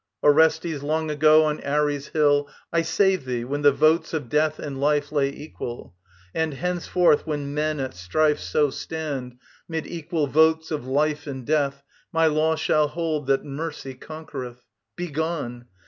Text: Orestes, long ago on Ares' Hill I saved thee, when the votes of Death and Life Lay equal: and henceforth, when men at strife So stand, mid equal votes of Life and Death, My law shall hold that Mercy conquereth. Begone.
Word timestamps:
Orestes, 0.23 0.81
long 0.81 1.11
ago 1.11 1.45
on 1.45 1.63
Ares' 1.63 2.07
Hill 2.07 2.49
I 2.73 2.81
saved 2.81 3.27
thee, 3.27 3.43
when 3.45 3.61
the 3.61 3.71
votes 3.71 4.15
of 4.15 4.29
Death 4.29 4.57
and 4.57 4.79
Life 4.81 5.11
Lay 5.11 5.29
equal: 5.29 5.93
and 6.33 6.55
henceforth, 6.55 7.27
when 7.27 7.53
men 7.53 7.79
at 7.79 7.93
strife 7.93 8.39
So 8.39 8.71
stand, 8.71 9.37
mid 9.69 9.85
equal 9.85 10.25
votes 10.25 10.71
of 10.71 10.87
Life 10.87 11.27
and 11.27 11.45
Death, 11.45 11.83
My 12.11 12.25
law 12.25 12.55
shall 12.55 12.87
hold 12.87 13.27
that 13.27 13.45
Mercy 13.45 13.93
conquereth. 13.93 14.63
Begone. 14.95 15.65